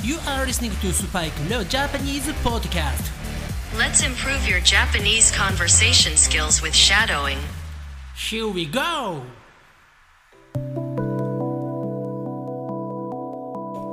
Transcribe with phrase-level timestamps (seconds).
[0.00, 3.10] You are listening to Spike Leo Japanese Podcast.
[3.76, 7.38] Let's improve your Japanese conversation skills with shadowing.
[8.14, 9.22] Here we go!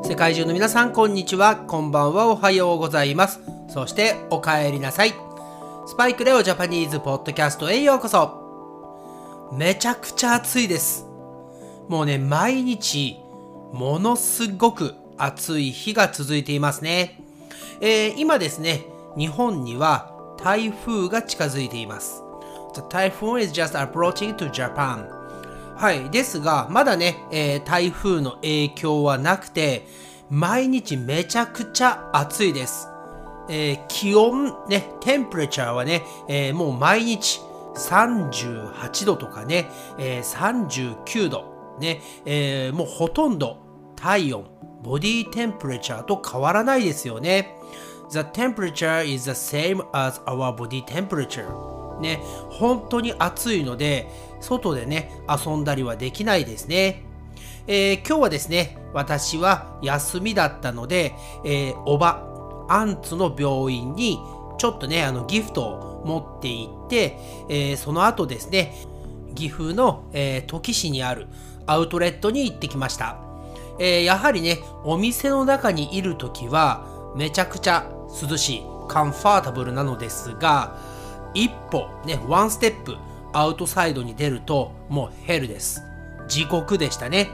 [0.04, 1.56] 世界中の皆さん、こんにちは。
[1.56, 2.28] こんばんは。
[2.28, 3.40] おはようございます。
[3.68, 5.14] そして、お帰りなさい。
[5.88, 9.50] スパイクレオジャパニーズポッドキャストへようこそ。
[9.52, 11.08] めちゃくちゃ暑いです。
[11.90, 13.18] もうね、毎日、
[13.74, 17.20] ものすごく暑い日が続いていますね。
[17.82, 18.86] えー、今ですね、
[19.18, 20.12] 日本には
[20.42, 22.22] 台風が近づいています。
[22.74, 25.08] The typhoon is just approaching to Japan.
[25.76, 26.10] はい。
[26.10, 29.88] ですが、まだね、えー、台風の影響はなくて、
[30.30, 32.88] 毎日めちゃくちゃ暑いです。
[33.50, 37.40] えー、気温、ね、テンプレチャーはね、えー、もう毎日
[37.76, 43.58] 38度とかね、えー、39度、ね、えー、もうほとんど
[43.96, 44.46] 体温、
[44.86, 47.58] ボディテンプレチャーと変わらないですよね。
[48.12, 52.00] The temperature is the same as our body temperature.
[52.00, 54.08] ね、本当に暑いので、
[54.42, 57.04] 外でね、遊んだりはできないですね。
[57.66, 62.24] えー、今日はですね、私は休みだったので、えー、おば、
[62.70, 64.20] アンツの病院に
[64.60, 67.18] ちょっとね、あのギフトを持って行って、
[67.50, 68.76] えー、その後ですね、
[69.34, 71.28] 岐阜の、えー、土岐市にある
[71.66, 73.25] アウトレットに行ってきました。
[73.80, 77.90] えー、やはりね、お店の中にいるときは、めちゃくちゃ
[78.22, 80.78] 涼しい、カンファータブルなのですが、
[81.34, 82.96] 一歩、ね、ワンステップ、
[83.34, 85.82] アウトサイドに出ると、もうヘルです。
[86.28, 87.30] 地獄でしたね。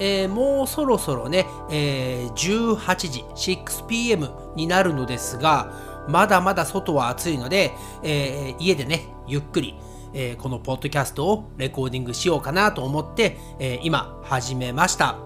[0.00, 2.32] えー、もうそろそろね、えー、
[2.76, 5.72] 18時、6pm になるのですが、
[6.08, 9.74] まだまだ外は暑いので、えー、家でね、ゆっくり、
[10.12, 15.23] えー、このポッドキャストをレコーディングしようかなと思って、えー、今始めました。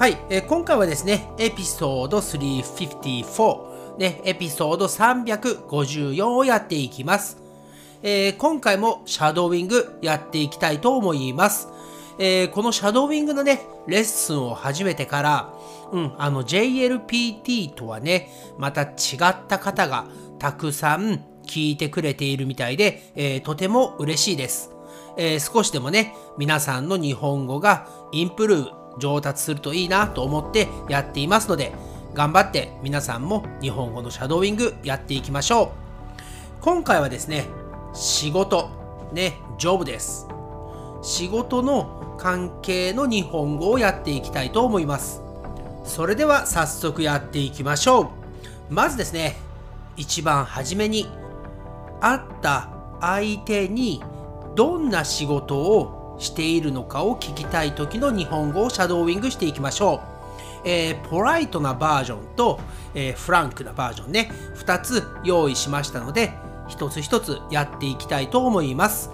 [0.00, 7.36] はい、えー、今回はですね、エピソード354、ね、エピソード354をやっていきます。
[8.02, 11.68] えー、今回もシャドウィングやっていきたいと思います。
[12.18, 15.54] えー、このシャドウィングのね、レッスンを始めてから、
[15.92, 20.06] うん、あの JLPT とはね、また違った方が
[20.38, 24.70] たくさん聞いてくれているみたいで、えー、とても嬉しいです。
[25.18, 31.72] えー、少しでもね、皆さんの日本語がインプルー上達するといいなと思ってやっていますので、
[32.14, 35.68] 頑張って皆さんも日本語のシャドーイングやっていきましょう。
[36.60, 37.46] 今回はですね、
[37.94, 38.68] 仕事、
[39.12, 40.28] ね、ジョブです。
[41.02, 45.22] 仕事の関係の日本語をやっていきたいと思います。
[45.84, 48.08] それでは早速やっていきましょう。
[48.68, 49.36] まずですね、
[49.96, 51.06] 一番初めに、
[52.00, 52.68] 会った
[53.00, 54.02] 相手に
[54.54, 60.00] どんな仕事をしているのかを聞きたい時の日本語をシャドーイングしていきましょう。
[60.64, 62.60] えー、ポライトなバージョンと、
[62.94, 66.32] えー、フランクなバージョンね、2つ用意しましたので、
[66.68, 69.10] 一つ一つやっていきたいと思います。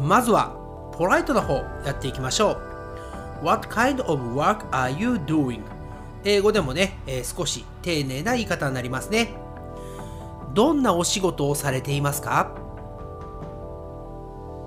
[0.00, 0.54] まずは、
[0.96, 1.54] ポライトな方
[1.84, 2.52] やっていきましょ
[3.42, 3.44] う。
[3.44, 5.60] What kind of work are you doing?
[6.24, 9.34] 英語でもね、えー、少し丁寧な言い方になりますね。
[10.54, 12.65] どんなお仕事をされていますか？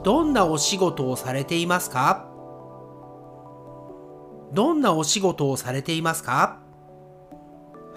[0.04, 2.26] どんなお仕事をされていますか？
[4.54, 6.60] どんなお仕事をされていますか？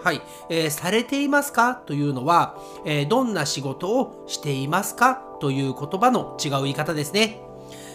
[0.02, 0.20] はい、
[0.50, 1.76] えー、されていますか？
[1.76, 5.22] というのは、えー、どんな仕事をしていますか？
[5.40, 7.40] という言葉の違う言い方ですね。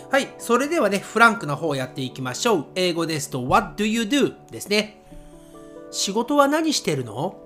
[0.09, 2.65] はい、それではね、フランクな方をやっていきましょう。
[2.75, 4.35] 英語ですと、What do you do?
[4.49, 5.01] ですね。
[5.91, 7.41] 仕事は何してるの？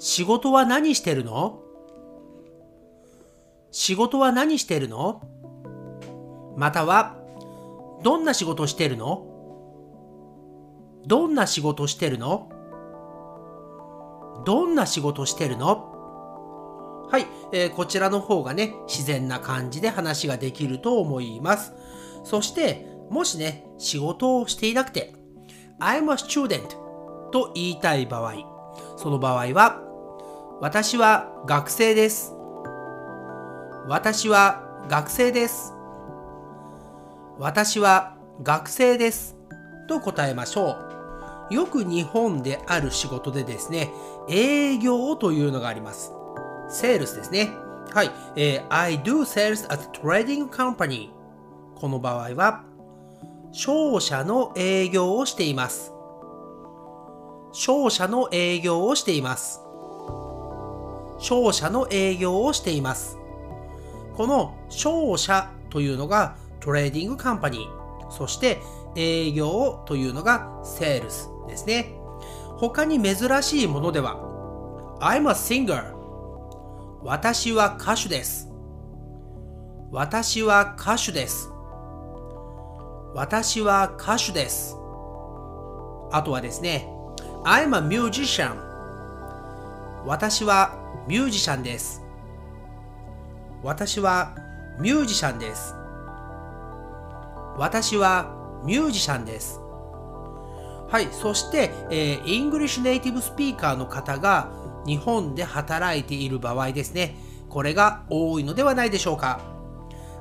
[0.00, 1.60] 仕事は何してるの？
[3.70, 5.22] 仕事は何してるの？
[6.56, 7.16] または、
[8.02, 9.26] どんな仕事してるの？
[11.06, 12.50] どんな仕事してるの？
[14.44, 17.06] どんな仕事してるの？
[17.10, 21.72] はい、えー、こちらの方がね、自然な感じで話ができると思います。
[22.24, 25.14] そして、もしね、仕事をしていなくて、
[25.78, 26.68] I'm a student
[27.30, 28.34] と言いたい場合、
[28.96, 29.80] その場合は、
[30.60, 32.34] 私は学生です。
[33.90, 35.74] 私は学生です。
[37.40, 39.36] 私は学生です。
[39.88, 40.76] と答えましょ
[41.50, 41.54] う。
[41.54, 43.90] よく日本である仕事でですね、
[44.28, 46.12] 営業というのがあります。
[46.68, 47.50] セールスですね。
[47.92, 48.12] はい。
[48.36, 51.10] えー、I do sales at trading company。
[51.74, 52.62] この場合は、
[53.50, 55.92] 商社の営業をしています。
[57.50, 59.60] 商社の営業をしています。
[61.18, 63.19] 商社の営業をしています。
[64.20, 68.58] この商社というのが trading company、そして
[68.94, 71.94] 営業というのが sales ですね。
[72.58, 74.18] 他に珍しいものでは
[75.00, 75.94] I'm a singer
[77.02, 78.50] 私は歌手です。
[79.90, 81.48] 私は歌手です。
[83.14, 84.76] 私は歌手です。
[86.12, 86.86] あとはですね
[87.44, 88.54] I'm a musician
[90.04, 90.76] 私は
[91.08, 92.09] ミュージシャンです。
[93.62, 94.36] 私は
[94.78, 95.74] ミュージシャンです
[97.56, 99.60] 私はミュージシャンです
[100.90, 104.50] はい、そして、えー、 English native speaker の方が
[104.84, 107.14] 日本で働いている場合ですね。
[107.48, 109.40] これが多いのではないでしょうか。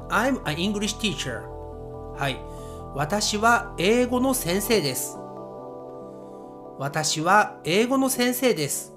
[0.09, 1.41] I'm an English teacher.
[2.15, 2.39] はい。
[2.93, 5.17] 私は英語の先生です。
[6.77, 8.93] 私は英語の先生です。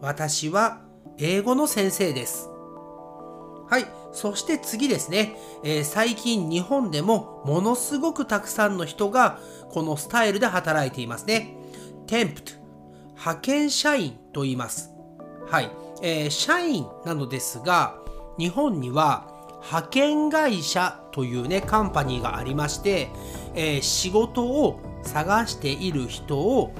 [0.00, 0.80] 私は
[1.18, 2.48] 英語の先生です。
[3.68, 3.86] はい。
[4.12, 9.38] そして次ですね、えー、最近日本でもものすごくたくさんの人が
[9.70, 11.54] このスタイルで働いていますね。
[12.06, 12.54] tempt
[13.14, 14.92] 派遣社員と言います。
[15.48, 15.70] はい、
[16.02, 17.98] えー、社員なのですが
[18.38, 19.28] 日本には
[19.62, 23.08] 派遣会社というねカンパニーがありまして、
[23.54, 26.72] えー、仕事を探している人を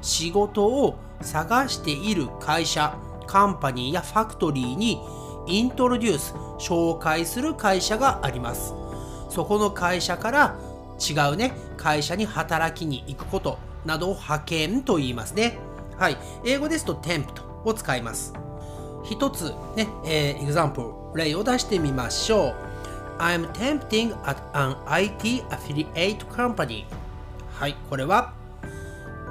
[0.00, 2.96] 仕事を探している会社
[3.26, 5.00] カンパニーやファクトリーに
[5.48, 8.74] イントロデュース紹介する会社があります。
[9.30, 10.56] そこの会社から
[10.98, 15.58] 違うね会社に働きに行くことなどを派遣と言いますね。
[15.96, 16.16] はい。
[16.44, 17.26] 英語ですと temp
[17.64, 18.32] を使います。
[19.04, 22.68] 一つね、えー、example 例を出してみましょう。
[23.18, 26.84] I'm tempting at an IT affiliate company
[27.50, 28.32] はいこれは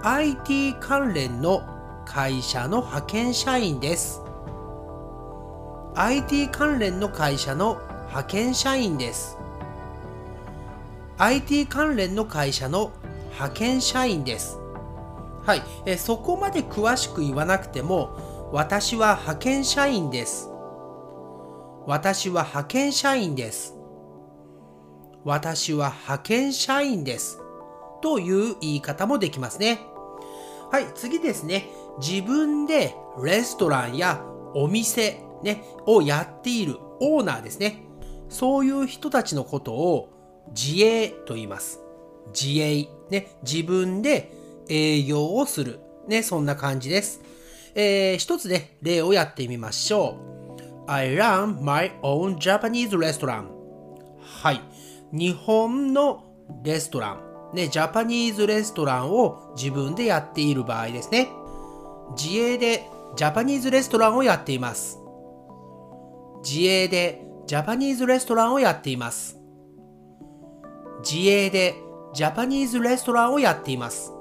[0.04, 1.64] IT 関連の
[2.06, 4.27] 会社の派遣社員です。
[6.00, 9.36] IT 関連の会社の派遣社員です。
[11.18, 12.92] IT 関連の会社の
[13.32, 14.60] 派遣社員です。
[15.44, 20.52] はい、えそこまで詳しく言わなくても私は派遣社員です。
[21.88, 23.74] 私は派遣社員です。
[25.24, 27.40] 私は派遣社員です。
[28.04, 29.80] という言い方もできますね。
[30.72, 30.86] はい。
[30.94, 31.70] 次ですね。
[31.98, 34.22] 自分でレストランや
[34.54, 37.84] お店ね、をやっているオーナーですね。
[38.30, 40.10] そういう人たちのことを
[40.50, 41.80] 自営と言います。
[42.34, 42.88] 自営。
[43.10, 44.32] ね、自分で
[44.70, 45.80] 営業をする。
[46.08, 47.22] ね、そんな感じです。
[47.76, 50.18] えー、一つね、例をやってみましょ
[50.88, 50.92] う。
[50.92, 53.46] I run my own Japanese restaurant.
[54.22, 54.62] はい。
[55.12, 56.24] 日本の
[56.64, 57.28] レストラン。
[57.54, 61.30] ね、ジャパニーズレストランを自分でやっている場合ですね。
[62.18, 65.00] 自営でジャパニーズレストランをやっています。
[66.44, 69.40] 自営でジャパニーズレストランをやっています。
[71.00, 71.76] 自営で
[72.14, 74.12] ジャパニーズレストランをやっています。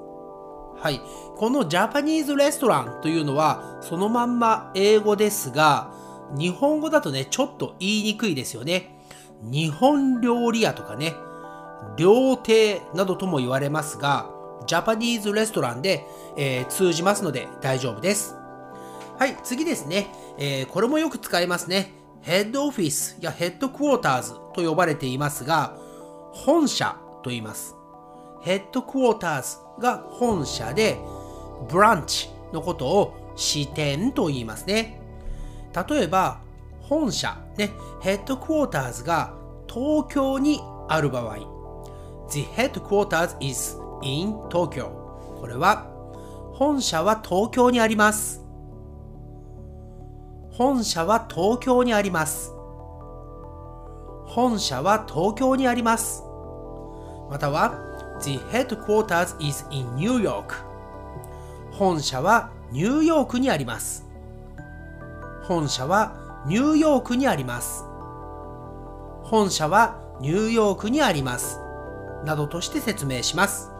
[0.77, 1.01] はい。
[1.35, 5.91] このジャパニーズレストランというのはそのまんま英語ですが、
[6.37, 8.99] 日本語だとね、ちょっと言いにくいですよね。
[9.41, 11.13] 日本料理屋とかね、
[11.97, 14.29] 料亭などとも言われますが、
[14.65, 16.05] ジャパニーズレストランで、
[16.35, 18.35] えー、通じますので大丈夫です。
[19.17, 20.07] はい、次ですね。
[20.37, 21.96] えー、これもよく使いますね。
[22.27, 25.77] ヘッドオフィスやヘッドクォーターズと呼ばれていますが、
[26.33, 27.73] 本社と言います。
[28.41, 30.97] ヘッドクォーターズが本社で、
[31.69, 34.99] ブランチのことを支店と言いますね。
[35.89, 36.41] 例えば、
[36.81, 39.33] 本社、ね、ヘッドクォーターズが
[39.65, 41.37] 東京にある場合、
[42.29, 44.89] The headquarters is in Tokyo。
[45.39, 45.87] これは、
[46.51, 48.46] 本社は東京にあります。
[50.57, 52.51] 本社は東京にあります。
[54.25, 56.23] 本社は東京にあります。
[57.29, 57.75] または、
[58.21, 60.55] The headquarters is in New York.
[61.71, 64.07] 本社はニューヨークにあります。
[65.43, 66.15] 本社は
[66.47, 67.83] ニューヨークにあります。
[69.21, 71.59] 本社はニューヨークにあります。
[72.25, 73.76] などとして説明します。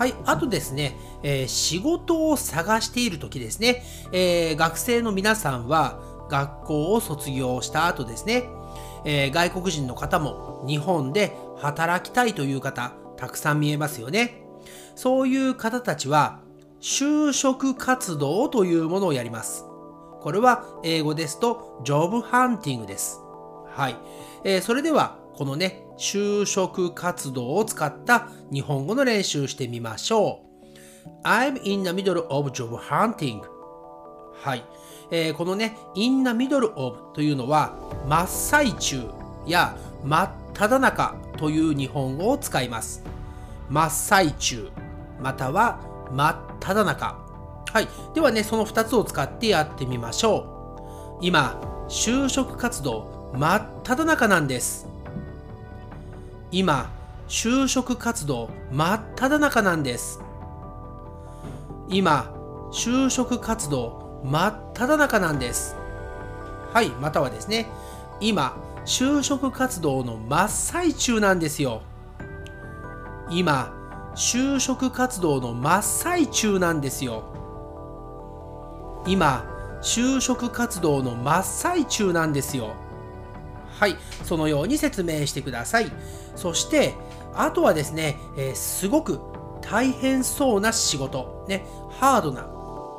[0.00, 8.48] はい、あとですね、えー、仕事を探している時ですね、えー、学生の皆さんは学校を卒業した後ですね、
[9.04, 14.42] えー、外国人の方も日本で働きたいという方、たくさん見えますよね。
[14.94, 16.40] そういう方たちは、
[16.80, 19.66] 就職活動というものをやります。
[20.22, 23.20] これは英語ですと、ジョブハンティングです。
[23.66, 23.98] はい。
[24.44, 31.28] えー、それでは、このね、就職活動を使った日本語の練習してみましょう。
[31.28, 33.42] I'm in the middle of job hunting.
[34.32, 34.64] はい。
[35.10, 37.76] えー、このね、in the middle of というのは、
[38.08, 39.02] 真っ最中
[39.46, 43.04] や真っ只中という日本語を使います。
[43.68, 44.70] 真っ最中、
[45.20, 45.80] または
[46.10, 47.18] 真っ只中。
[47.70, 47.88] はい。
[48.14, 51.26] ではね、その2つを使ってやってみましょう。
[51.26, 54.90] 今、就職活動真っ只中なんです。
[56.52, 56.90] 今、
[57.28, 60.20] 就職活動真っ只中なんです。
[61.88, 62.24] 今、
[62.72, 65.76] 就職活動真っ只中なんです。
[66.72, 67.68] はい、またはですね、
[68.20, 71.82] 今、就職活動の真っ最中なんですよ。
[73.30, 73.72] 今、
[74.16, 77.22] 就職活動の真っ最中なんですよ。
[79.06, 79.44] 今、
[79.82, 82.74] 就職活動の真っ最中なんですよ。
[83.78, 85.92] はい、そのように説明してください。
[86.36, 86.94] そして、
[87.34, 89.20] あとはですね、えー、すごく
[89.60, 92.48] 大変そうな仕事、ね、ハードな、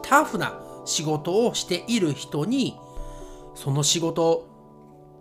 [0.03, 2.77] タフな仕事をしている人に、
[3.55, 4.47] その仕事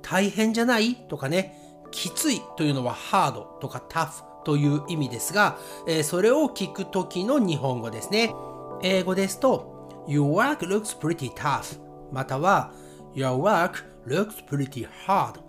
[0.03, 0.95] 大変じゃない？
[0.95, 1.57] とかね、
[1.91, 2.41] きつい？
[2.57, 8.35] というのはハードとかタフという意味ですが、えー、それを聞くときの日本語ですね。
[8.83, 11.79] 英語ですと、Your work looks pretty tough
[12.11, 12.73] または
[13.15, 15.41] Your work looks pretty hard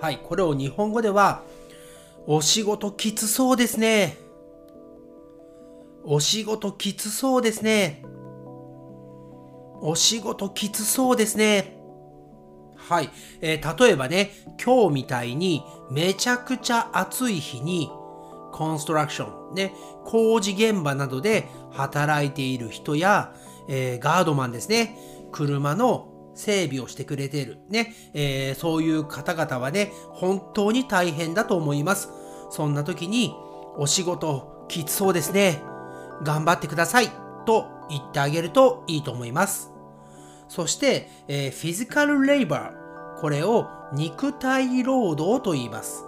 [0.00, 1.42] はい、これを日本語では
[2.26, 4.16] お仕事きつそうですね。
[6.04, 8.02] お仕事きつそうですね。
[9.80, 11.76] お仕事きつそうですね。
[12.76, 13.10] はい。
[13.42, 17.90] えー、例えばね、今日みたいにめちゃくちゃ暑い日に、
[18.52, 23.34] コンストラクション、ね、工事現場などで働いている人や、
[23.68, 24.96] えー、ガードマンですね、
[25.32, 32.08] 車の整備をしてくれている、ね、えー、そういう方々はね、本当に大変だと思います。
[32.50, 33.34] そんな時に、
[33.76, 35.62] お仕事きつそうですね。
[36.22, 37.10] 頑張ってください。
[37.46, 39.72] と言ってあげるといいと思います。
[40.48, 43.20] そして、えー、フィジカルレイバー。
[43.20, 46.04] これを肉体労働と言います。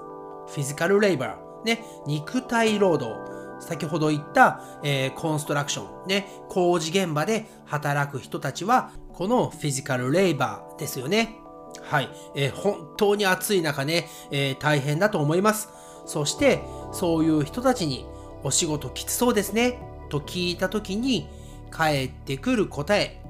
[0.48, 1.64] フィジカルレイバー。
[1.64, 3.36] ね、肉体労働。
[3.58, 11.36] 先ほど言った、えー、コンストラクション、ね、工事現場で働く人たちは、このフィジカルレイバーですよね。
[11.82, 12.10] はい。
[12.34, 15.70] えー、本当に暑い中ね、えー、大変だと思います。
[16.04, 18.06] そして、そういう人たちに、
[18.42, 19.80] お仕事きつそうですね、
[20.10, 21.28] と聞いたときに、
[21.70, 23.22] 返ってくる答え。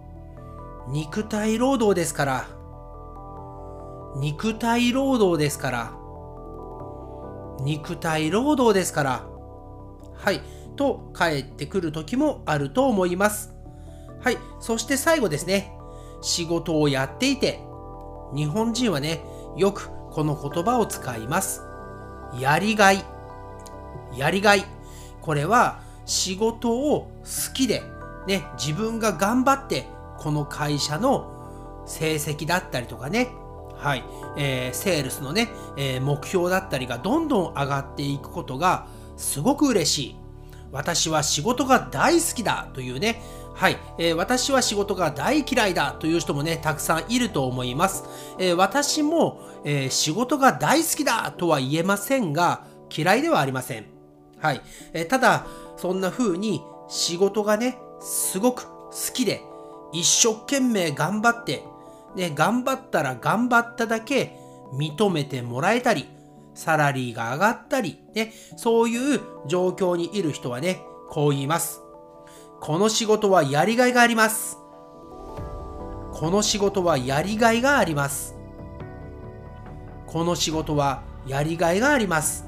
[0.89, 2.49] 肉体労働ですから。
[4.17, 5.93] 肉体労働ですから。
[7.61, 9.27] 肉体労働ですから。
[10.15, 10.41] はい。
[10.75, 13.55] と返ってくる時もあると思います。
[14.21, 14.39] はい。
[14.59, 15.76] そして最後ですね。
[16.27, 17.61] 仕事をやっていて、
[18.35, 19.25] 日本人はね、
[19.57, 21.63] よくこの言葉を使います。
[22.37, 23.05] やりがい。
[24.17, 24.65] やりがい。
[25.21, 27.85] これは仕事を好きで、
[28.27, 29.87] ね、自分が頑張って
[30.19, 33.29] この会社の成績だったりとかね、
[33.77, 34.05] はい、
[34.37, 40.17] えー、セールスのね、えー、目標だったりがどんどん上がっていくことがすごく嬉しい。
[40.73, 43.23] 私は仕事が大好きだというね、
[43.57, 48.05] はい、えー、私は仕事が大嫌いだという人もね、たくさんいると思います。
[48.39, 53.87] えー、私も、えー、仕事が大好きだとは言えませんが、嫌いではありません。
[54.39, 54.61] はい、
[54.93, 55.47] えただ、
[55.79, 59.43] そんな風に仕事がね、すごく好きで、
[59.93, 61.65] 一生懸命頑張って、
[62.15, 64.37] ね、頑張ったら頑張っただけ
[64.75, 66.07] 認めてもらえたり、
[66.55, 71.86] サラリーが上がったり、ね、そういう状況にいる人はね、こう言います。
[72.61, 74.59] この仕事はやりがいがあります。
[76.13, 78.35] この仕事はやりがいがあります。
[80.07, 82.47] この仕事はやりがいがあります。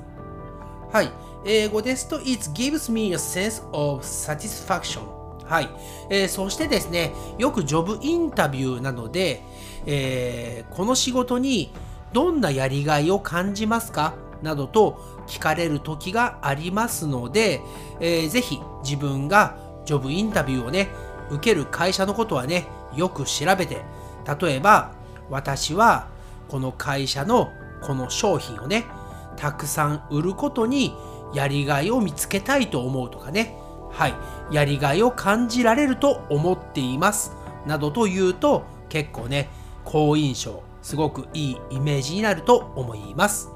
[0.91, 1.11] はい。
[1.45, 5.03] 英語ですと、It gives me a sense of satisfaction.
[5.45, 5.69] はい。
[6.11, 9.43] えー、そしてですね、よくジョブインタビューなので、
[9.87, 11.73] えー、この仕事に
[12.13, 14.15] どんなやりがいを感じますか？
[14.43, 17.61] などと聞かれる時がありますので、
[18.01, 19.59] えー、ぜひ自分が
[19.89, 20.91] ジョブインタビューをね、
[21.31, 23.87] 受ける会社のことはね、よく調べて、
[24.39, 24.93] 例えば、
[25.31, 26.09] 私は
[26.49, 28.85] この会社のこの商品をね、
[29.39, 30.95] たくさん売ることに
[31.33, 33.57] やりがいを見つけたいと思うとかね、
[33.91, 34.15] はい、
[34.55, 37.33] やりがいを感じられると思っています、
[37.65, 39.49] などと言うと結構ね、
[39.87, 43.49] 好印象、すごくいいイメージになると思います。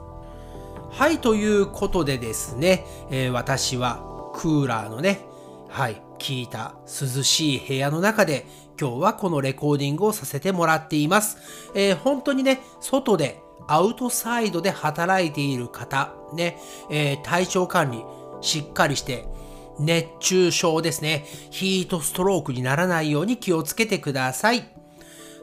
[0.92, 4.00] はい、ということでですね、えー、私は
[4.34, 5.20] クーラーのね、
[5.68, 8.46] はい、効いた涼しい部屋の中で
[8.80, 11.38] 今日はこのレコーディングをさせてもらっています。
[11.74, 16.58] えー、本当にね、外でアウトサイドで働いている方、ね、
[16.90, 18.04] えー、体調管理
[18.40, 19.26] しっかりして、
[19.78, 24.68] 熱中症ですね、ヒートストロークにならないように気をつけてください。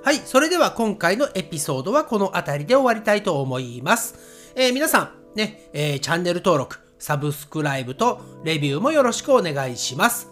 [0.03, 4.15] はい、それでは今回のエピソードはこの辺りで終わりたいと思います。
[4.55, 10.28] えー、皆さん、ね、えー、チャンネル登録、サブスクライブとレビューもよろしくお願いします。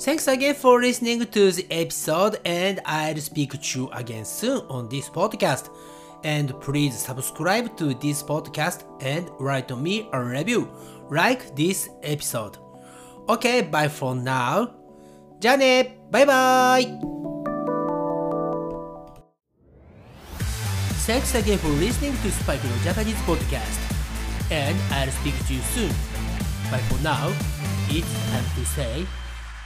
[0.00, 4.88] Thanks again for listening to the episode, and I'll speak to you again soon on
[4.88, 5.70] this podcast.
[6.24, 10.68] And please subscribe to this podcast and write me a review
[11.10, 12.56] like this episode.
[13.28, 14.70] Okay, bye for now.
[15.40, 16.98] じゃあねバイバイ
[21.06, 23.78] Thanks again for listening to Spike no Japanese podcast.
[24.50, 25.90] And I'll speak to you soon.
[26.70, 27.28] But for now,
[27.90, 29.04] it's time to say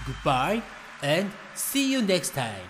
[0.06, 0.62] goodbye
[1.02, 2.70] and see you next time.